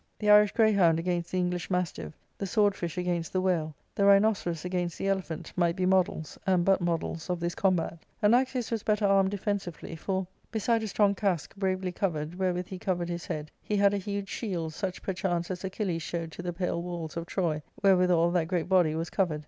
The 0.17 0.31
Irish 0.31 0.51
greyhound 0.53 0.97
against 0.97 1.31
the 1.31 1.37
English 1.37 1.69
mastiff, 1.69 2.13
the 2.39 2.47
sword 2.47 2.73
fish 2.73 2.97
against 2.97 3.31
the 3.31 3.39
whale, 3.39 3.75
the 3.93 4.03
rhinoceros 4.03 4.65
against 4.65 4.97
the 4.97 5.07
elephant, 5.07 5.53
might 5.55 5.75
be 5.75 5.85
models, 5.85 6.39
and 6.47 6.65
but 6.65 6.81
models, 6.81 7.29
of 7.29 7.39
this 7.39 7.53
combat. 7.53 7.99
Anaxius 8.23 8.71
was 8.71 8.81
better 8.81 9.05
armed 9.05 9.29
defensively, 9.29 9.95
for, 9.95 10.25
beside 10.51 10.81
a 10.81 10.87
strong 10.87 11.13
casque 11.13 11.55
bravely 11.55 11.91
covered,* 11.91 12.33
wherewith 12.33 12.69
he 12.69 12.79
covered 12.79 13.09
his 13.09 13.27
head, 13.27 13.51
he 13.61 13.77
had 13.77 13.93
a 13.93 13.97
huge 13.97 14.27
shield, 14.29 14.73
such, 14.73 15.03
perchance, 15.03 15.51
as 15.51 15.63
Achilles 15.63 16.01
showed 16.01 16.31
to 16.31 16.41
the 16.41 16.51
pale 16.51 16.81
walls 16.81 17.15
of 17.15 17.27
Troy, 17.27 17.61
wherewithal 17.83 18.31
that 18.31 18.47
great 18.47 18.67
body 18.67 18.95
was 18.95 19.11
covered. 19.11 19.39